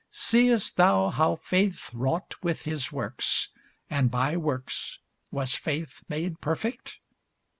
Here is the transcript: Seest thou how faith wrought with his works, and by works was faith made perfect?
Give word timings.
Seest 0.09 0.77
thou 0.77 1.09
how 1.11 1.35
faith 1.35 1.91
wrought 1.93 2.33
with 2.41 2.63
his 2.63 2.91
works, 2.91 3.49
and 3.87 4.09
by 4.09 4.35
works 4.35 4.97
was 5.29 5.55
faith 5.55 6.01
made 6.09 6.41
perfect? 6.41 6.97